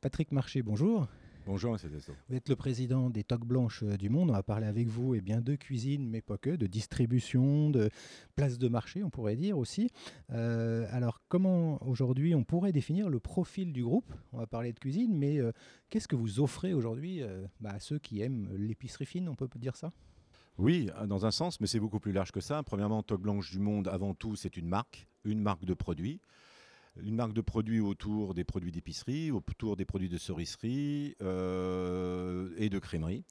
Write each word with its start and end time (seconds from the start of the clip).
Patrick 0.00 0.30
Marché, 0.30 0.62
bonjour. 0.62 1.08
Bonjour, 1.44 1.72
M. 1.74 1.90
Tessot. 1.90 2.12
Vous 2.28 2.36
êtes 2.36 2.48
le 2.48 2.54
président 2.54 3.10
des 3.10 3.24
Toques 3.24 3.44
Blanches 3.44 3.82
euh, 3.82 3.96
du 3.96 4.10
Monde. 4.10 4.30
On 4.30 4.34
va 4.34 4.44
parler 4.44 4.68
avec 4.68 4.86
vous 4.86 5.16
et 5.16 5.18
eh 5.18 5.20
bien, 5.20 5.40
de 5.40 5.56
cuisine, 5.56 6.08
mais 6.08 6.20
pas 6.20 6.38
que, 6.38 6.50
de 6.50 6.68
distribution, 6.68 7.68
de 7.70 7.90
place 8.36 8.58
de 8.58 8.68
marché, 8.68 9.02
on 9.02 9.10
pourrait 9.10 9.34
dire 9.34 9.58
aussi. 9.58 9.90
Euh, 10.30 10.86
alors, 10.92 11.20
comment 11.26 11.84
aujourd'hui 11.84 12.36
on 12.36 12.44
pourrait 12.44 12.70
définir 12.70 13.08
le 13.08 13.18
profil 13.18 13.72
du 13.72 13.82
groupe? 13.82 14.12
On 14.32 14.38
va 14.38 14.46
parler 14.46 14.72
de 14.72 14.78
cuisine, 14.78 15.18
mais 15.18 15.40
euh, 15.40 15.50
qu'est-ce 15.90 16.06
que 16.06 16.14
vous 16.14 16.38
offrez 16.38 16.74
aujourd'hui 16.74 17.22
bah, 17.58 17.70
à 17.70 17.80
ceux 17.80 17.98
qui 17.98 18.20
aiment 18.20 18.54
l'épicerie 18.56 19.06
fine 19.06 19.28
On 19.28 19.34
peut 19.34 19.48
dire 19.56 19.74
ça? 19.74 19.92
Oui, 20.58 20.90
dans 21.08 21.26
un 21.26 21.32
sens, 21.32 21.60
mais 21.60 21.66
c'est 21.66 21.80
beaucoup 21.80 21.98
plus 21.98 22.12
large 22.12 22.30
que 22.30 22.40
ça. 22.40 22.62
Premièrement, 22.62 23.02
Toques 23.02 23.22
Blanches 23.22 23.50
du 23.50 23.58
Monde, 23.58 23.88
avant 23.88 24.14
tout, 24.14 24.36
c'est 24.36 24.56
une 24.56 24.68
marque, 24.68 25.08
une 25.24 25.40
marque 25.40 25.64
de 25.64 25.74
produits 25.74 26.20
une 27.02 27.14
marque 27.14 27.32
de 27.32 27.40
produits 27.40 27.80
autour 27.80 28.34
des 28.34 28.44
produits 28.44 28.72
d'épicerie, 28.72 29.30
autour 29.30 29.76
des 29.76 29.84
produits 29.84 30.08
de 30.08 30.18
cerisserie 30.18 31.16
euh, 31.22 32.50
et 32.56 32.68
de 32.68 32.78
crémerie. 32.78 33.24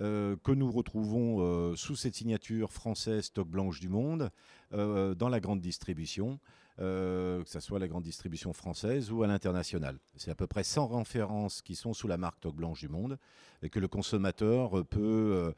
Euh, 0.00 0.36
que 0.44 0.52
nous 0.52 0.70
retrouvons 0.70 1.40
euh, 1.40 1.76
sous 1.76 1.94
cette 1.94 2.14
signature 2.14 2.72
française 2.72 3.24
Stock 3.24 3.48
Blanche 3.48 3.80
du 3.80 3.88
Monde 3.88 4.30
dans 4.72 5.28
la 5.28 5.40
grande 5.40 5.60
distribution, 5.60 6.38
que 6.78 7.42
ce 7.44 7.58
soit 7.58 7.80
la 7.80 7.88
grande 7.88 8.04
distribution 8.04 8.52
française 8.52 9.10
ou 9.10 9.24
à 9.24 9.26
l'international. 9.26 9.98
C'est 10.14 10.30
à 10.30 10.36
peu 10.36 10.46
près 10.46 10.62
100 10.62 10.86
références 10.86 11.60
qui 11.60 11.74
sont 11.74 11.92
sous 11.92 12.06
la 12.06 12.16
marque 12.16 12.36
Stock 12.36 12.54
Blanche 12.54 12.78
du 12.78 12.88
Monde 12.88 13.18
et 13.62 13.68
que 13.68 13.80
le 13.80 13.88
consommateur 13.88 14.86
peut 14.86 15.52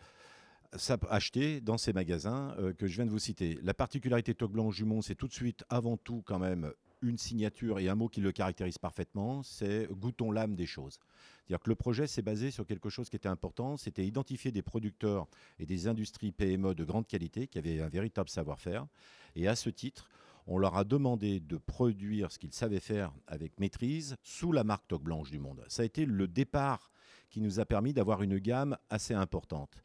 acheter 1.10 1.60
dans 1.60 1.76
ces 1.76 1.92
magasins 1.92 2.56
que 2.78 2.86
je 2.86 2.94
viens 2.94 3.04
de 3.04 3.10
vous 3.10 3.18
citer. 3.18 3.58
La 3.62 3.74
particularité 3.74 4.34
Toc 4.34 4.50
Blanche 4.50 4.76
du 4.76 4.86
Monde, 4.86 5.02
c'est 5.02 5.14
tout 5.14 5.28
de 5.28 5.34
suite, 5.34 5.62
avant 5.68 5.98
tout, 5.98 6.22
quand 6.24 6.38
même, 6.38 6.72
une 7.02 7.18
signature 7.18 7.78
et 7.78 7.88
un 7.88 7.94
mot 7.94 8.08
qui 8.08 8.20
le 8.20 8.32
caractérise 8.32 8.78
parfaitement, 8.78 9.42
c'est 9.42 9.88
goûtons 9.90 10.30
l'âme 10.30 10.54
des 10.54 10.66
choses. 10.66 10.98
C'est-à-dire 11.42 11.62
que 11.62 11.70
le 11.70 11.76
projet 11.76 12.06
s'est 12.06 12.22
basé 12.22 12.50
sur 12.50 12.66
quelque 12.66 12.88
chose 12.88 13.10
qui 13.10 13.16
était 13.16 13.28
important, 13.28 13.76
c'était 13.76 14.06
identifier 14.06 14.52
des 14.52 14.62
producteurs 14.62 15.26
et 15.58 15.66
des 15.66 15.88
industries 15.88 16.32
PME 16.32 16.74
de 16.74 16.84
grande 16.84 17.06
qualité 17.06 17.48
qui 17.48 17.58
avaient 17.58 17.80
un 17.80 17.88
véritable 17.88 18.28
savoir-faire. 18.28 18.86
Et 19.34 19.48
à 19.48 19.56
ce 19.56 19.68
titre, 19.68 20.08
on 20.46 20.58
leur 20.58 20.76
a 20.76 20.84
demandé 20.84 21.40
de 21.40 21.56
produire 21.56 22.32
ce 22.32 22.38
qu'ils 22.38 22.52
savaient 22.52 22.80
faire 22.80 23.12
avec 23.26 23.58
maîtrise 23.58 24.16
sous 24.22 24.52
la 24.52 24.64
marque 24.64 24.88
Toc 24.88 25.02
Blanche 25.02 25.30
du 25.30 25.38
Monde. 25.38 25.64
Ça 25.68 25.82
a 25.82 25.84
été 25.84 26.04
le 26.04 26.26
départ 26.28 26.90
qui 27.30 27.40
nous 27.40 27.60
a 27.60 27.64
permis 27.64 27.92
d'avoir 27.92 28.22
une 28.22 28.38
gamme 28.38 28.76
assez 28.90 29.14
importante. 29.14 29.82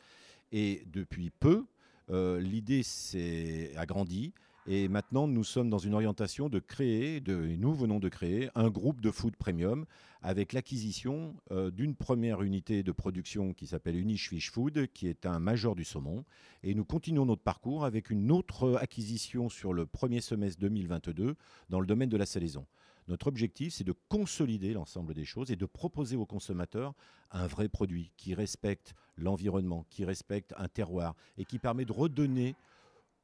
Et 0.51 0.83
depuis 0.87 1.29
peu, 1.29 1.65
euh, 2.09 2.39
l'idée 2.39 2.83
s'est 2.83 3.75
agrandie. 3.75 4.33
Et 4.69 4.89
maintenant, 4.89 5.27
nous 5.29 5.45
sommes 5.45 5.69
dans 5.69 5.77
une 5.77 5.93
orientation 5.93 6.49
de 6.49 6.59
créer, 6.59 7.21
de, 7.21 7.35
nous 7.57 7.73
venons 7.73 7.99
de 7.99 8.09
créer 8.09 8.49
un 8.53 8.69
groupe 8.69 8.99
de 8.99 9.11
food 9.11 9.37
premium 9.37 9.85
avec 10.21 10.51
l'acquisition 10.51 11.37
euh, 11.51 11.71
d'une 11.71 11.95
première 11.95 12.41
unité 12.41 12.83
de 12.83 12.91
production 12.91 13.53
qui 13.53 13.65
s'appelle 13.65 13.95
Unish 13.95 14.27
Fish 14.27 14.51
Food, 14.51 14.87
qui 14.93 15.07
est 15.07 15.25
un 15.25 15.39
major 15.39 15.73
du 15.73 15.85
saumon. 15.85 16.25
Et 16.63 16.75
nous 16.75 16.83
continuons 16.83 17.25
notre 17.25 17.43
parcours 17.43 17.85
avec 17.85 18.09
une 18.09 18.29
autre 18.29 18.75
acquisition 18.81 19.47
sur 19.47 19.71
le 19.71 19.85
premier 19.85 20.19
semestre 20.19 20.59
2022 20.59 21.37
dans 21.69 21.79
le 21.79 21.87
domaine 21.87 22.09
de 22.09 22.17
la 22.17 22.25
salaison. 22.25 22.65
Notre 23.07 23.27
objectif, 23.27 23.73
c'est 23.73 23.85
de 23.85 23.95
consolider 24.09 24.73
l'ensemble 24.73 25.13
des 25.13 25.23
choses 25.23 25.49
et 25.49 25.55
de 25.55 25.65
proposer 25.65 26.17
aux 26.17 26.25
consommateurs 26.25 26.93
un 27.31 27.47
vrai 27.47 27.69
produit 27.69 28.11
qui 28.17 28.33
respecte 28.33 28.95
l'environnement, 29.15 29.85
qui 29.89 30.03
respecte 30.03 30.53
un 30.57 30.67
terroir 30.67 31.15
et 31.37 31.45
qui 31.45 31.57
permet 31.57 31.85
de 31.85 31.93
redonner 31.93 32.55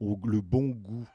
le 0.00 0.40
bon 0.40 0.70
goût 0.70 1.06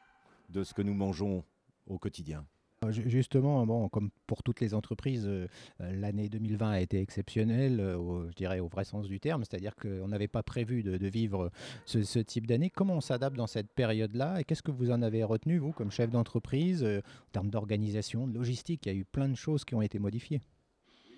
de 0.50 0.64
ce 0.64 0.74
que 0.74 0.82
nous 0.82 0.94
mangeons 0.94 1.44
au 1.88 1.98
quotidien. 1.98 2.46
Euh, 2.86 2.92
justement, 2.92 3.90
comme 3.90 4.10
pour 4.26 4.42
toutes 4.42 4.62
les 4.62 4.74
entreprises, 4.74 5.26
euh, 5.28 5.48
euh, 5.82 5.92
l'année 5.96 6.30
2020 6.30 6.70
a 6.70 6.80
été 6.80 7.02
exceptionnelle, 7.02 7.78
je 7.80 8.36
dirais 8.36 8.60
au 8.60 8.68
vrai 8.68 8.86
sens 8.86 9.08
du 9.08 9.20
terme, 9.20 9.44
c'est-à-dire 9.44 9.76
qu'on 9.76 10.08
n'avait 10.08 10.28
pas 10.28 10.44
prévu 10.44 10.84
de, 10.84 11.08
vivre 11.08 11.52
ce, 11.86 12.04
ce 12.04 12.20
type 12.20 12.48
d'année. 12.48 12.70
Comment 12.70 12.96
on 12.96 13.02
s'adapte 13.02 13.36
dans 13.36 13.48
cette 13.48 13.72
période-là 13.74 14.40
et 14.40 14.44
qu'est-ce 14.44 14.64
que 14.64 14.72
vous 14.72 14.92
en 14.92 15.02
avez 15.02 15.24
retenu, 15.24 15.58
vous, 15.58 15.72
comme 15.72 15.92
chef 15.92 16.10
d'entreprise, 16.10 16.84
en 16.84 17.32
termes 17.32 17.50
d'organisation, 17.50 18.28
de 18.28 18.34
logistique? 18.34 18.86
Il 18.86 18.94
y 18.94 18.96
a 18.96 18.98
eu 18.98 19.06
plein 19.06 19.28
de 19.28 19.36
choses 19.36 19.66
qui 19.66 19.76
ont 19.76 19.82
été 19.82 20.00
modifiées. 20.00 20.42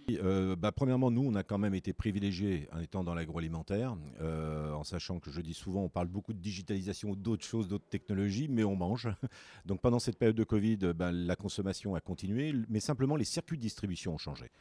Euh, 0.09 0.55
bah, 0.55 0.71
premièrement, 0.71 1.11
nous, 1.11 1.21
on 1.21 1.35
a 1.35 1.43
quand 1.43 1.57
même 1.57 1.75
été 1.75 1.93
privilégiés 1.93 2.67
en 2.73 2.79
étant 2.79 3.03
dans 3.03 3.13
l'agroalimentaire, 3.13 3.95
euh, 4.21 4.73
en 4.73 4.83
sachant 4.83 5.19
que 5.19 5.31
je 5.31 5.41
dis 5.41 5.53
souvent, 5.53 5.83
on 5.83 5.89
parle 5.89 6.07
beaucoup 6.07 6.33
de 6.33 6.39
digitalisation, 6.39 7.13
d'autres 7.13 7.45
choses, 7.45 7.67
d'autres 7.67 7.87
technologies, 7.87 8.47
mais 8.49 8.63
on 8.63 8.75
mange. 8.75 9.09
Donc 9.65 9.81
pendant 9.81 9.99
cette 9.99 10.17
période 10.17 10.35
de 10.35 10.43
Covid, 10.43 10.77
bah, 10.95 11.11
la 11.11 11.35
consommation 11.35 11.95
a 11.95 12.01
continué, 12.01 12.53
mais 12.69 12.79
simplement 12.79 13.15
les 13.15 13.25
circuits 13.25 13.57
de 13.57 13.61
distribution 13.61 14.13
ont 14.13 14.17
changé. 14.17 14.51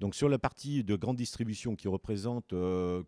Donc 0.00 0.14
sur 0.14 0.28
la 0.28 0.38
partie 0.38 0.84
de 0.84 0.96
grande 0.96 1.16
distribution 1.16 1.76
qui 1.76 1.88
représente 1.88 2.52
90% 2.52 2.54
euh, 2.54 3.02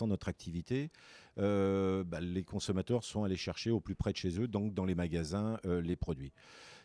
de 0.00 0.06
notre 0.06 0.28
activité, 0.28 0.90
bah, 1.36 2.20
les 2.20 2.42
consommateurs 2.42 3.04
sont 3.04 3.24
allés 3.24 3.36
chercher 3.36 3.70
au 3.70 3.80
plus 3.80 3.94
près 3.94 4.12
de 4.12 4.16
chez 4.16 4.40
eux, 4.40 4.48
donc 4.48 4.74
dans 4.74 4.84
les 4.84 4.94
magasins, 4.94 5.58
les 5.64 5.96
produits. 5.96 6.32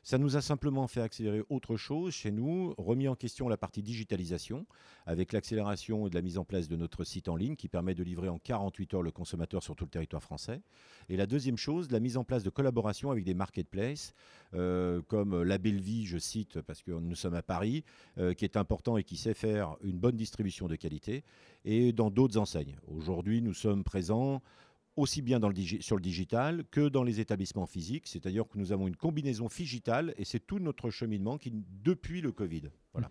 Ça 0.05 0.19
nous 0.19 0.37
a 0.37 0.41
simplement 0.41 0.85
fait 0.85 1.01
accélérer 1.01 1.41
autre 1.49 1.77
chose 1.77 2.13
chez 2.13 2.31
nous, 2.31 2.75
remis 2.77 3.07
en 3.07 3.15
question 3.15 3.49
la 3.49 3.57
partie 3.57 3.81
digitalisation, 3.81 4.67
avec 5.07 5.33
l'accélération 5.33 6.05
et 6.05 6.11
de 6.11 6.15
la 6.15 6.21
mise 6.21 6.37
en 6.37 6.45
place 6.45 6.67
de 6.67 6.75
notre 6.75 7.03
site 7.03 7.27
en 7.27 7.35
ligne 7.35 7.55
qui 7.55 7.69
permet 7.69 7.95
de 7.95 8.03
livrer 8.03 8.29
en 8.29 8.37
48 8.37 8.93
heures 8.93 9.01
le 9.01 9.09
consommateur 9.09 9.63
sur 9.63 9.75
tout 9.75 9.85
le 9.85 9.89
territoire 9.89 10.21
français. 10.21 10.61
Et 11.09 11.17
la 11.17 11.25
deuxième 11.25 11.57
chose, 11.57 11.89
la 11.89 11.99
mise 11.99 12.17
en 12.17 12.23
place 12.23 12.43
de 12.43 12.51
collaboration 12.51 13.09
avec 13.09 13.23
des 13.23 13.33
marketplaces, 13.33 14.13
euh, 14.53 15.01
comme 15.07 15.41
La 15.41 15.57
Belle 15.57 15.81
je 16.03 16.19
cite, 16.19 16.61
parce 16.61 16.83
que 16.83 16.91
nous 16.91 17.15
sommes 17.15 17.33
à 17.33 17.41
Paris, 17.41 17.83
euh, 18.19 18.35
qui 18.35 18.45
est 18.45 18.57
important 18.57 18.97
et 18.97 19.03
qui 19.03 19.17
sait 19.17 19.33
faire 19.33 19.75
une 19.81 19.97
bonne 19.97 20.17
distribution 20.17 20.67
de 20.67 20.75
qualité, 20.75 21.23
et 21.63 21.93
dans 21.93 22.11
d'autres 22.11 22.37
enseignes. 22.37 22.75
Aujourd'hui, 22.85 23.41
nous 23.41 23.55
sommes 23.55 23.83
présents 23.83 24.43
aussi 24.95 25.21
bien 25.21 25.39
sur 25.81 25.95
le 25.95 26.01
digital 26.01 26.63
que 26.71 26.87
dans 26.87 27.03
les 27.03 27.19
établissements 27.19 27.65
physiques, 27.65 28.07
c'est-à-dire 28.07 28.47
que 28.47 28.57
nous 28.57 28.71
avons 28.71 28.87
une 28.87 28.95
combinaison 28.95 29.47
digitale 29.47 30.13
et 30.17 30.25
c'est 30.25 30.39
tout 30.39 30.59
notre 30.59 30.89
cheminement 30.89 31.37
qui, 31.37 31.51
depuis 31.83 32.21
le 32.21 32.31
Covid. 32.31 32.63
Voilà. 32.93 33.09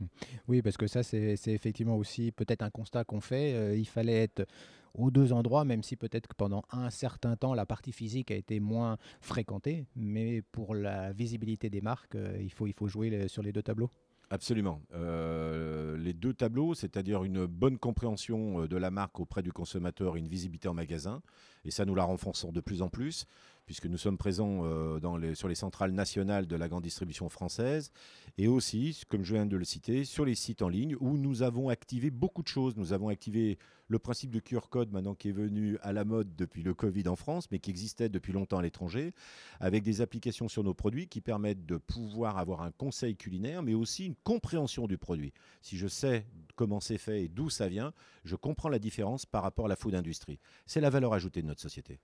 Oui, 0.48 0.62
parce 0.62 0.76
que 0.76 0.86
ça, 0.86 1.02
c'est 1.02 1.36
effectivement 1.48 1.96
aussi 1.96 2.32
peut-être 2.32 2.62
un 2.62 2.70
constat 2.70 3.04
qu'on 3.04 3.20
fait. 3.20 3.54
Euh, 3.54 3.76
il 3.76 3.86
fallait 3.86 4.22
être 4.22 4.46
aux 4.94 5.10
deux 5.10 5.32
endroits, 5.32 5.64
même 5.64 5.82
si 5.82 5.96
peut-être 5.96 6.28
que 6.28 6.34
pendant 6.34 6.62
un 6.70 6.88
certain 6.88 7.36
temps, 7.36 7.52
la 7.52 7.66
partie 7.66 7.92
physique 7.92 8.30
a 8.30 8.36
été 8.36 8.60
moins 8.60 8.96
fréquentée, 9.20 9.86
mais 9.96 10.40
pour 10.40 10.74
la 10.74 11.12
visibilité 11.12 11.68
des 11.68 11.80
marques, 11.80 12.14
euh, 12.14 12.38
il, 12.40 12.52
faut, 12.52 12.66
il 12.66 12.72
faut 12.72 12.88
jouer 12.88 13.28
sur 13.28 13.42
les 13.42 13.52
deux 13.52 13.62
tableaux. 13.62 13.90
Absolument. 14.30 14.80
Euh, 14.94 15.96
les 15.96 16.12
deux 16.12 16.34
tableaux, 16.34 16.74
c'est-à-dire 16.74 17.24
une 17.24 17.46
bonne 17.46 17.78
compréhension 17.78 18.66
de 18.66 18.76
la 18.76 18.90
marque 18.90 19.20
auprès 19.20 19.42
du 19.42 19.52
consommateur 19.52 20.16
et 20.16 20.18
une 20.18 20.28
visibilité 20.28 20.66
en 20.68 20.74
magasin, 20.74 21.22
et 21.64 21.70
ça 21.70 21.84
nous 21.84 21.94
la 21.94 22.04
renforçons 22.04 22.50
de 22.50 22.60
plus 22.60 22.82
en 22.82 22.88
plus 22.88 23.26
puisque 23.66 23.86
nous 23.86 23.98
sommes 23.98 24.18
présents 24.18 24.60
euh, 24.64 25.34
sur 25.34 25.48
les 25.48 25.54
centrales 25.54 25.92
nationales 25.92 26.46
de 26.46 26.56
la 26.56 26.68
grande 26.68 26.82
distribution 26.82 27.28
française, 27.28 27.90
et 28.36 28.48
aussi, 28.48 29.02
comme 29.08 29.24
je 29.24 29.34
viens 29.34 29.46
de 29.46 29.56
le 29.56 29.64
citer, 29.64 30.04
sur 30.04 30.24
les 30.24 30.34
sites 30.34 30.62
en 30.62 30.68
ligne 30.68 30.96
où 31.00 31.16
nous 31.16 31.42
avons 31.42 31.68
activé 31.68 32.10
beaucoup 32.10 32.42
de 32.42 32.48
choses. 32.48 32.76
Nous 32.76 32.92
avons 32.92 33.08
activé 33.08 33.58
le 33.88 33.98
principe 33.98 34.30
de 34.30 34.40
QR 34.40 34.68
code 34.70 34.92
maintenant 34.92 35.14
qui 35.14 35.28
est 35.28 35.32
venu 35.32 35.78
à 35.82 35.92
la 35.92 36.04
mode 36.04 36.34
depuis 36.36 36.62
le 36.62 36.74
Covid 36.74 37.06
en 37.08 37.16
France, 37.16 37.50
mais 37.50 37.58
qui 37.58 37.70
existait 37.70 38.08
depuis 38.08 38.32
longtemps 38.32 38.58
à 38.58 38.62
l'étranger, 38.62 39.14
avec 39.60 39.82
des 39.82 40.00
applications 40.00 40.48
sur 40.48 40.64
nos 40.64 40.74
produits 40.74 41.06
qui 41.06 41.20
permettent 41.20 41.66
de 41.66 41.76
pouvoir 41.76 42.38
avoir 42.38 42.62
un 42.62 42.72
conseil 42.72 43.16
culinaire, 43.16 43.62
mais 43.62 43.74
aussi 43.74 44.06
une 44.06 44.16
compréhension 44.16 44.86
du 44.86 44.98
produit. 44.98 45.32
Si 45.62 45.76
je 45.76 45.86
sais 45.86 46.26
comment 46.56 46.80
c'est 46.80 46.98
fait 46.98 47.24
et 47.24 47.28
d'où 47.28 47.50
ça 47.50 47.68
vient, 47.68 47.92
je 48.24 48.36
comprends 48.36 48.68
la 48.68 48.78
différence 48.78 49.26
par 49.26 49.42
rapport 49.42 49.66
à 49.66 49.68
la 49.68 49.76
food 49.76 49.94
industrie. 49.94 50.38
C'est 50.66 50.80
la 50.80 50.90
valeur 50.90 51.12
ajoutée 51.12 51.42
de 51.42 51.46
notre 51.46 51.60
société. 51.60 51.98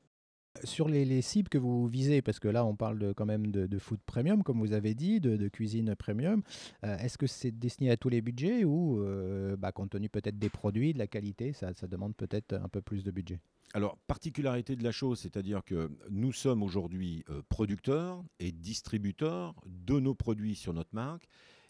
Sur 0.65 0.88
les, 0.88 1.22
cibles 1.22 1.49
que 1.49 1.59
vous 1.59 1.87
visez, 1.87 2.22
parce 2.22 2.41
que 2.41 2.49
là 2.49 2.65
on 2.65 2.75
parle 2.75 2.99
de, 2.99 3.12
quand 3.12 3.25
même 3.25 3.47
de, 3.53 3.78
food 3.78 4.01
premium, 4.04 4.42
comme 4.42 4.59
vous 4.59 4.72
avez 4.72 4.95
dit, 4.95 5.21
de, 5.21 5.48
cuisine 5.48 5.95
premium, 5.95 6.42
euh, 6.84 6.98
est-ce 6.98 7.19
que 7.19 7.28
c'est 7.28 7.53
destiné 7.53 7.91
à 7.92 7.97
tous 7.97 8.09
les 8.09 8.21
budgets 8.21 8.65
ou, 8.65 9.01
euh, 9.01 9.57
bah, 9.57 9.71
compte 9.71 9.91
tenu 9.91 10.09
peut-être 10.09 10.39
des 10.39 10.48
produits, 10.51 10.92
de 10.92 10.98
la 10.98 11.07
qualité, 11.07 11.53
ça, 11.53 11.72
demande 11.86 12.16
peut-être 12.16 12.54
un 12.54 12.69
peu 12.69 12.80
plus 12.80 13.04
de 13.04 13.13
budget? 13.13 13.39
Alors, 13.75 13.97
particularité 14.09 14.75
de 14.75 14.83
la 14.83 14.91
chose, 14.91 15.21
c'est-à-dire 15.21 15.63
que 15.65 15.89
nous 16.10 16.33
sommes 16.33 16.65
aujourd'hui 16.65 17.25
euh, 17.30 17.42
producteurs 17.48 18.25
et 18.41 18.51
distributeurs 18.51 19.54
de 19.66 20.01
nos 20.01 20.16
produits 20.16 20.57
sur 20.57 20.75
notre 20.75 20.92
marque 20.92 21.28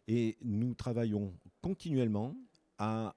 et 0.09 0.39
nous 0.43 0.75
travaillons 0.75 1.35
continuellement 1.61 2.35
à 2.79 3.15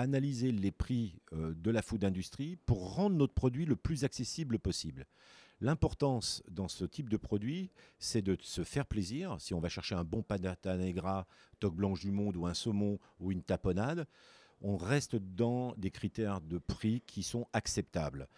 analyser 0.00 0.52
les 0.52 0.70
prix 0.70 1.14
euh, 1.32 1.54
de 1.54 1.70
la 1.70 1.82
food 1.82 2.04
industrie 2.04 2.56
pour 2.66 2.94
rendre 2.94 3.16
notre 3.16 3.34
produit 3.34 3.64
le 3.64 3.76
plus 3.76 4.04
accessible 4.04 4.58
possible. 4.58 5.06
L'importance 5.60 6.42
dans 6.50 6.68
ce 6.68 6.84
type 6.84 7.08
de 7.08 7.16
produit, 7.16 7.70
c'est 7.98 8.20
de 8.20 8.36
se 8.42 8.62
faire 8.62 8.84
plaisir. 8.84 9.36
Si 9.40 9.54
on 9.54 9.60
va 9.60 9.70
chercher 9.70 9.94
un 9.94 10.04
bon 10.04 10.22
panata 10.22 10.76
negra, 10.76 11.26
toque 11.60 11.76
blanche 11.76 12.00
du 12.00 12.10
monde 12.10 12.36
ou 12.36 12.46
un 12.46 12.52
saumon 12.52 12.98
ou 13.20 13.32
une 13.32 13.42
tapenade, 13.42 14.06
on 14.60 14.76
reste 14.76 15.16
dans 15.16 15.74
des 15.76 15.90
critères 15.90 16.42
de 16.42 16.58
prix 16.58 17.02
qui 17.06 17.22
sont 17.22 17.46
acceptables. 17.54 18.28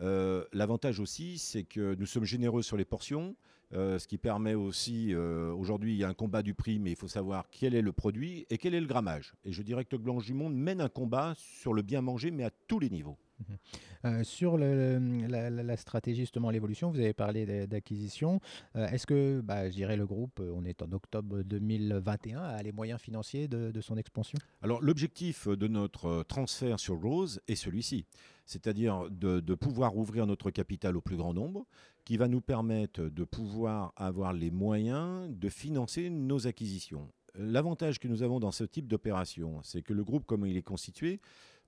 L'avantage 0.00 1.00
aussi, 1.00 1.38
c'est 1.38 1.64
que 1.64 1.94
nous 1.94 2.06
sommes 2.06 2.24
généreux 2.24 2.62
sur 2.62 2.76
les 2.76 2.84
portions. 2.84 3.36
Euh, 3.72 3.98
ce 3.98 4.06
qui 4.06 4.18
permet 4.18 4.54
aussi, 4.54 5.12
euh, 5.14 5.52
aujourd'hui, 5.52 5.94
il 5.94 5.98
y 5.98 6.04
a 6.04 6.08
un 6.08 6.14
combat 6.14 6.42
du 6.42 6.54
prix, 6.54 6.78
mais 6.78 6.92
il 6.92 6.96
faut 6.96 7.08
savoir 7.08 7.46
quel 7.50 7.74
est 7.74 7.82
le 7.82 7.92
produit 7.92 8.46
et 8.50 8.58
quel 8.58 8.74
est 8.74 8.80
le 8.80 8.86
grammage. 8.86 9.34
Et 9.44 9.52
je 9.52 9.62
dirais 9.62 9.84
que 9.84 9.96
Blanche 9.96 10.26
du 10.26 10.34
Monde 10.34 10.54
mène 10.54 10.80
un 10.80 10.88
combat 10.88 11.34
sur 11.36 11.72
le 11.72 11.82
bien 11.82 12.00
manger, 12.00 12.30
mais 12.30 12.44
à 12.44 12.50
tous 12.68 12.78
les 12.78 12.90
niveaux. 12.90 13.16
Mhm. 13.40 13.56
Euh, 14.04 14.24
sur 14.24 14.58
la, 14.58 15.76
stratégie, 15.76 16.22
justement, 16.22 16.50
l'évolution, 16.50 16.90
vous 16.90 16.98
avez 16.98 17.14
parlé 17.14 17.66
d'acquisition. 17.66 18.40
Est-ce 18.74 19.06
que, 19.06 19.40
bah, 19.40 19.68
je 19.68 19.74
dirais, 19.74 19.96
le 19.96 20.06
groupe, 20.06 20.40
on 20.40 20.64
est 20.64 20.82
en 20.82 20.92
octobre 20.92 21.42
2021, 21.42 22.40
a 22.40 22.62
les 22.62 22.72
moyens 22.72 23.00
financiers 23.00 23.48
de, 23.48 23.70
de 23.70 23.80
son 23.80 23.96
expansion? 23.96 24.38
Alors, 24.62 24.82
l'objectif 24.82 25.48
de 25.48 25.68
notre 25.68 26.22
transfert 26.24 26.78
sur 26.78 27.00
Rose 27.00 27.40
est 27.48 27.56
celui-ci 27.56 28.06
c'est-à-dire 28.46 29.08
de, 29.10 29.54
pouvoir 29.54 29.96
ouvrir 29.96 30.26
notre 30.26 30.50
capital 30.50 30.96
au 30.96 31.00
plus 31.00 31.16
grand 31.16 31.34
nombre, 31.34 31.66
qui 32.04 32.16
va 32.16 32.28
nous 32.28 32.40
permettre 32.40 33.02
de 33.02 33.24
pouvoir 33.24 33.92
avoir 33.96 34.32
les 34.32 34.50
moyens 34.50 35.28
de 35.30 35.48
financer 35.48 36.10
nos 36.10 36.46
acquisitions. 36.46 37.10
L'avantage 37.36 37.98
que 37.98 38.06
nous 38.06 38.22
avons 38.22 38.38
dans 38.38 38.52
ce 38.52 38.64
type 38.64 38.86
d'opération, 38.86 39.60
c'est 39.62 39.82
que 39.82 39.92
le 39.92 40.04
groupe, 40.04 40.24
comme 40.24 40.46
il 40.46 40.56
est 40.56 40.62
constitué, 40.62 41.20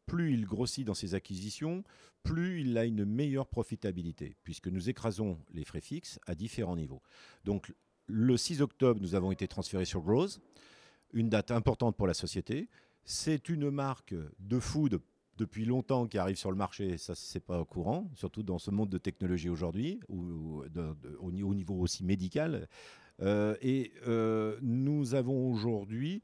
plus 0.06 0.32
il 0.32 0.46
grossit 0.46 0.86
dans 0.86 0.94
ses 0.94 1.14
acquisitions, 1.14 1.84
plus 2.22 2.62
il 2.62 2.78
a 2.78 2.84
une 2.84 3.04
meilleure 3.04 3.46
profitabilité, 3.46 4.36
puisque 4.44 4.68
nous 4.68 4.88
écrasons 4.88 5.38
les 5.52 5.64
frais 5.64 5.80
fixes 5.80 6.18
à 6.26 6.34
différents 6.34 6.76
niveaux. 6.76 7.02
Donc 7.44 7.74
le 8.06 8.36
6 8.36 8.62
octobre, 8.62 9.00
nous 9.00 9.14
avons 9.14 9.32
été 9.32 9.48
transférés 9.48 9.84
sur 9.84 10.00
Growth, 10.00 10.40
une 11.12 11.28
date 11.28 11.50
importante 11.50 11.96
pour 11.96 12.06
la 12.06 12.14
société. 12.14 12.68
C'est 13.04 13.48
une 13.48 13.70
marque 13.70 14.14
de 14.38 14.58
food 14.58 15.00
depuis 15.36 15.64
longtemps 15.64 16.06
qui 16.06 16.18
arrive 16.18 16.36
sur 16.36 16.50
le 16.50 16.56
marché, 16.56 16.96
ça 16.96 17.14
c'est 17.14 17.44
pas 17.44 17.64
courant, 17.64 18.10
surtout 18.14 18.42
dans 18.42 18.58
ce 18.58 18.70
monde 18.70 18.88
de 18.88 18.98
technologie 18.98 19.48
aujourd'hui, 19.48 20.00
ou, 20.08 20.62
au, 21.20 21.30
niveau 21.30 21.74
aussi 21.74 22.04
médical. 22.04 22.68
Euh, 23.22 23.56
et 23.60 23.92
euh, 24.06 24.58
nous 24.62 25.14
avons 25.14 25.50
aujourd'hui 25.50 26.22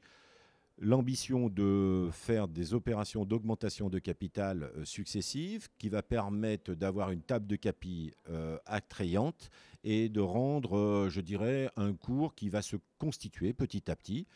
l'ambition 0.79 1.49
de 1.49 2.09
faire 2.11 2.47
des 2.47 2.73
opérations 2.73 3.25
d'augmentation 3.25 3.89
de 3.89 3.99
capital 3.99 4.63
euh, 4.63 4.85
successives 4.85 5.67
qui 5.77 5.89
va 5.89 6.01
permettre 6.03 6.73
d'avoir 6.73 7.11
une 7.11 7.21
table 7.21 7.47
de 7.47 7.55
capi 7.55 8.13
attrayante 8.65 9.49
et 9.83 10.09
de 10.09 10.21
rendre, 10.21 11.07
je 11.09 11.21
dirais, 11.21 11.69
un 11.75 11.93
cours 11.93 12.35
qui 12.35 12.49
va 12.49 12.61
se 12.61 12.77
constituer 12.97 13.53
petit 13.53 13.89
à 13.91 13.95
petit 13.95 14.27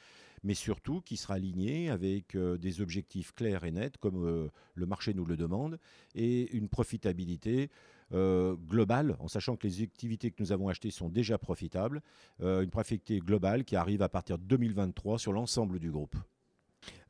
mais 0.44 0.54
surtout 0.54 1.02
qui 1.02 1.18
sera 1.18 1.36
aligné 1.36 1.90
avec 1.90 2.36
euh, 2.36 2.58
des 2.58 2.82
objectifs 2.82 3.34
clairs 3.34 3.64
et 3.64 3.72
nets, 3.72 3.98
comme 3.98 4.26
euh, 4.26 4.48
le 4.76 4.86
marché 4.86 5.14
nous 5.14 5.26
le 5.26 5.38
demande, 5.38 5.80
et 6.16 6.52
une 6.56 6.70
profitabilité 6.70 7.70
euh, 8.14 8.56
globale, 8.56 9.16
en 9.20 9.28
sachant 9.28 9.56
que 9.56 9.68
les 9.68 9.84
activités 9.84 10.32
que 10.32 10.42
nous 10.42 10.52
avons 10.52 10.70
achetées 10.70 10.92
sont 10.92 11.10
déjà 11.10 11.38
profitables, 11.38 12.02
une 12.40 12.70
profitabilité 12.70 13.20
globale 13.20 13.64
qui 13.64 13.76
arrive 13.76 14.02
à 14.02 14.10
partir 14.10 14.38
de 14.38 14.44
2023 14.44 15.20
sur 15.20 15.34
l'ensemble 15.34 15.80
du 15.80 15.92
groupe. 15.92 16.16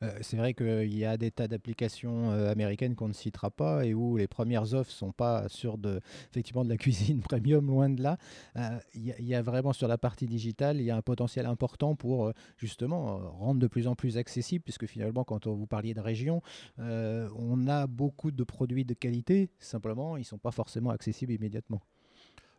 Euh, 0.02 0.12
c'est 0.20 0.36
vrai 0.36 0.54
qu'il 0.54 0.94
y 0.94 1.04
a 1.04 1.16
des 1.16 1.30
tas 1.30 1.48
d'applications 1.48 2.30
euh, 2.30 2.50
américaines 2.50 2.94
qu'on 2.94 3.08
ne 3.08 3.12
citera 3.12 3.50
pas 3.50 3.84
et 3.84 3.94
où 3.94 4.16
les 4.16 4.28
premières 4.28 4.74
offres 4.74 4.90
sont 4.90 5.12
pas 5.12 5.48
sur 5.48 5.78
de, 5.78 6.00
effectivement 6.30 6.64
de 6.64 6.68
la 6.68 6.76
cuisine 6.78 7.20
premium, 7.20 7.66
loin 7.66 7.90
de 7.90 8.02
là. 8.02 8.16
Euh, 8.56 8.78
il 8.94 9.26
y, 9.26 9.34
a 9.34 9.42
vraiment 9.42 9.72
sur 9.72 9.88
la 9.88 9.98
partie 9.98 10.26
digitale, 10.26 10.78
il 10.78 10.84
y 10.84 10.90
a 10.90 10.96
un 10.96 11.02
potentiel 11.02 11.46
important 11.46 11.94
pour 11.94 12.32
justement 12.56 13.18
rendre 13.18 13.60
de 13.60 13.66
plus 13.66 13.86
en 13.86 13.94
plus 13.94 14.16
accessible, 14.16 14.62
puisque 14.62 14.86
finalement, 14.86 15.24
quand 15.24 15.46
vous 15.46 15.66
parliez 15.66 15.94
de 15.94 16.00
région, 16.00 16.42
on 16.78 17.68
a 17.68 17.86
beaucoup 17.86 18.30
de 18.30 18.44
produits 18.44 18.84
de 18.84 18.94
qualité, 18.94 19.50
simplement, 19.58 20.16
ils 20.16 20.20
ne 20.20 20.24
sont 20.24 20.38
pas 20.38 20.50
forcément 20.50 20.90
accessibles 20.90 21.32
immédiatement. 21.32 21.80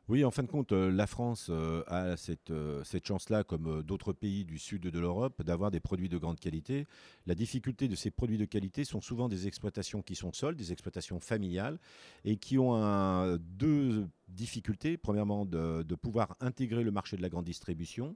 Oui, 0.09 0.25
en 0.25 0.31
fin 0.31 0.41
de 0.41 0.47
compte, 0.47 0.71
euh, 0.71 0.91
la 0.91 1.06
France 1.06 1.50
euh, 1.51 1.83
a 1.85 2.17
cette, 2.17 2.50
euh, 2.50 2.83
cette 2.83 3.06
chance-là, 3.06 3.44
comme 3.44 3.83
d'autres 3.83 4.11
pays 4.11 4.44
du 4.44 4.57
sud 4.57 4.81
de 4.81 5.00
l'Europe, 5.00 5.44
d'avoir 5.44 5.69
des 5.69 5.79
produits 5.79 6.09
de 6.09 6.17
grande 6.17 6.39
qualité. 6.39 6.88
La 7.27 7.35
difficulté 7.35 7.88
de 7.88 7.94
ces 7.94 8.09
produits 8.09 8.39
de 8.39 8.45
qualité 8.45 8.85
sont 8.85 9.01
souvent 9.01 9.29
des 9.29 9.45
exploitations 9.45 10.01
qui 10.01 10.15
sont 10.15 10.33
seules, 10.33 10.56
des 10.56 10.71
exploitations 10.71 11.19
familiales, 11.19 11.77
et 12.25 12.38
qui 12.38 12.57
ont 12.57 12.73
un, 12.73 13.38
deux 13.38 14.07
difficultés. 14.30 14.98
Premièrement, 14.98 15.46
de, 15.46 15.84
pouvoir 15.96 16.36
intégrer 16.40 16.84
le 16.84 16.92
marché 16.92 17.18
de 17.18 17.22
la 17.22 17.30
grande 17.30 17.46
distribution. 17.46 18.16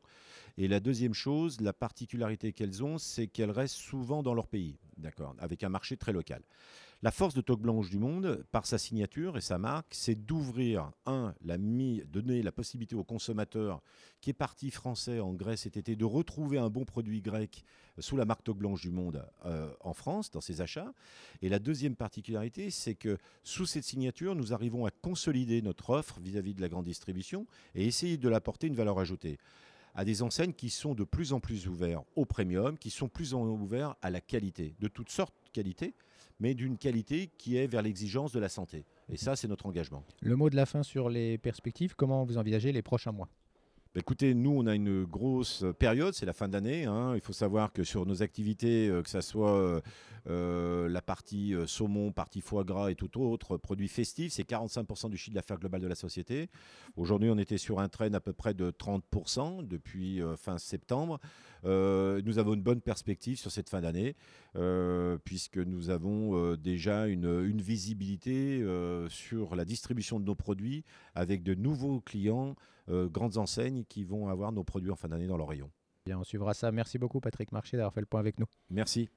Et 0.58 0.68
la 0.68 0.80
deuxième 0.80 1.14
chose, 1.14 1.60
la 1.62 1.74
particularité 1.74 2.54
qu'elles 2.54 2.84
ont, 2.84 2.98
c'est 2.98 3.28
qu'elles 3.28 3.52
restent 3.52 3.76
souvent 3.76 4.24
dans 4.24 4.34
leur 4.34 4.48
pays, 4.48 4.78
d'accord, 4.98 5.36
avec 5.40 5.64
un 5.64 5.70
marché 5.70 5.98
très 5.98 6.14
local. 6.14 6.42
La 7.04 7.12
force 7.12 7.34
de 7.34 7.42
Toque 7.42 7.60
Blanche 7.60 7.90
du 7.90 8.00
Monde, 8.00 8.46
par 8.54 8.66
sa 8.66 8.78
signature 8.78 9.36
et 9.36 9.42
sa 9.42 9.58
marque, 9.58 9.88
c'est 9.92 10.16
d'ouvrir, 10.16 10.90
un, 11.06 11.36
la 11.44 11.58
donner 11.58 12.42
la 12.42 12.54
possibilité 12.54 12.96
aux 12.96 13.04
consommateurs 13.04 13.82
qui 14.22 14.30
est 14.30 14.34
parti 14.34 14.72
français 14.72 15.20
en 15.20 15.34
Grèce 15.34 15.64
cet 15.64 15.76
été 15.76 15.98
de 15.98 16.06
retrouver 16.06 16.60
un 16.60 16.70
bon 16.70 16.86
produit 16.86 17.22
grec 17.22 17.66
sous 18.00 18.16
la 18.16 18.24
marque 18.24 18.46
Toque 18.46 18.60
Blanche 18.60 18.82
du 18.82 18.90
Monde 18.90 19.28
euh, 19.46 19.70
en 19.82 19.94
France, 19.94 20.32
dans 20.32 20.40
ses 20.40 20.62
achats. 20.62 20.94
Et 21.42 21.50
la 21.50 21.60
deuxième 21.60 21.98
particularité, 21.98 22.72
c'est 22.72 22.96
que 22.96 23.18
sous 23.44 23.66
cette 23.66 23.84
signature, 23.84 24.34
nous 24.34 24.54
arrivons 24.54 24.86
à 24.86 24.92
consolider 24.92 25.62
notre 25.62 25.90
offre 25.90 26.03
vis-à-vis 26.22 26.52
-vis 26.52 26.56
de 26.56 26.62
la 26.62 26.70
grande 26.70 26.86
distribution 26.86 27.46
et 27.76 27.86
essayer 27.86 28.18
de 28.18 28.30
l'apporter 28.30 28.68
une 28.68 28.76
valeur 28.76 29.00
ajoutée 29.00 29.38
à 29.96 30.06
des 30.06 30.22
enseignes 30.24 30.54
qui 30.54 30.70
sont 30.70 30.96
de 30.96 31.04
plus 31.04 31.34
en 31.34 31.40
plus 31.40 31.68
ouvertes 31.68 32.06
au 32.16 32.26
premium, 32.26 32.78
qui 32.78 32.90
sont 32.90 33.08
plus 33.08 33.34
en 33.34 33.46
ouverts 33.48 33.96
à 34.02 34.10
la 34.10 34.22
qualité, 34.22 34.76
de 34.80 34.88
toutes 34.88 35.10
sortes 35.10 35.36
de 35.46 35.52
qualités, 35.52 35.94
mais 36.40 36.54
d'une 36.56 36.78
qualité 36.78 37.30
qui 37.38 37.58
est 37.58 37.68
vers 37.68 37.82
l'exigence 37.82 38.32
de 38.32 38.40
la 38.40 38.50
santé. 38.50 38.86
Et 39.10 39.18
ça, 39.18 39.36
c'est 39.36 39.48
notre 39.48 39.66
engagement. 39.66 40.04
Le 40.22 40.36
mot 40.36 40.50
de 40.50 40.56
la 40.56 40.66
fin 40.66 40.84
sur 40.84 41.10
les 41.10 41.38
perspectives, 41.38 41.96
comment 41.96 42.24
vous 42.24 42.38
envisagez 42.38 42.72
les 42.72 42.82
prochains 42.82 43.12
mois? 43.12 43.30
Bah, 43.94 44.00
Écoutez, 44.00 44.34
nous, 44.34 44.52
on 44.52 44.66
a 44.66 44.74
une 44.74 45.04
grosse 45.04 45.64
période, 45.78 46.14
c'est 46.14 46.26
la 46.26 46.34
fin 46.34 46.48
d'année. 46.48 46.86
Hein. 46.86 47.14
Il 47.14 47.22
faut 47.22 47.34
savoir 47.34 47.72
que 47.72 47.84
sur 47.84 48.08
nos 48.08 48.24
activités, 48.24 48.90
euh, 48.90 49.04
que 49.04 49.10
ce 49.10 49.22
soit 49.22 49.56
euh, 49.56 49.82
euh, 50.30 50.90
la 50.90 51.02
partie 51.02 51.54
saumon, 51.68 52.12
partie 52.12 52.42
foie 52.42 52.64
gras 52.64 52.90
et 52.90 52.96
tout 52.96 53.22
autre 53.22 53.58
produit 53.58 53.88
festif, 53.88 54.34
c'est 54.34 54.50
45% 54.50 55.12
du 55.12 55.18
chiffre 55.18 55.36
d'affaires 55.36 55.60
global 55.60 55.80
de 55.80 55.88
la 55.88 55.96
société. 55.96 56.50
Aujourd'hui, 56.96 57.30
on 57.30 57.38
était 57.38 57.60
sur 57.60 57.80
un 57.80 57.88
train 57.88 58.12
à 58.14 58.20
peu 58.20 58.34
près 58.34 58.56
de 58.56 58.72
30% 58.72 59.68
depuis 59.68 60.22
fin 60.38 60.58
septembre. 60.58 61.20
nous 61.64 62.40
avons 62.40 62.54
une 62.54 62.64
bonne 62.64 62.82
perspective 62.82 63.38
sur 63.38 63.52
cette 63.52 63.70
fin 63.70 63.82
d'année, 63.82 64.16
puisque 65.26 65.58
nous 65.58 65.90
avons 65.90 66.56
déjà 66.56 67.08
une, 67.08 67.44
une 67.44 67.62
visibilité 67.62 68.66
sur 69.10 69.56
la 69.56 69.66
distribution 69.66 70.20
de 70.20 70.26
nos 70.26 70.36
produits 70.36 70.86
avec 71.16 71.44
de 71.44 71.54
nouveaux 71.54 72.00
clients, 72.00 72.56
grandes 72.88 73.38
enseignes 73.38 73.83
qui 73.84 74.04
vont 74.04 74.28
avoir 74.28 74.52
nos 74.52 74.64
produits 74.64 74.92
en 74.92 74.96
fin 74.96 75.08
d'année 75.08 75.28
dans 75.28 75.38
leur 75.38 75.48
rayon. 75.48 75.72
Bien, 76.06 76.20
on 76.20 76.24
suivra 76.24 76.54
ça. 76.54 76.72
Merci 76.72 76.98
beaucoup 76.98 77.22
Patrick 77.22 77.52
Marché 77.52 77.78
d'avoir 77.78 77.94
fait 77.94 78.02
le 78.02 78.06
point 78.06 78.20
avec 78.20 78.40
nous. 78.40 78.48
Merci. 78.70 79.10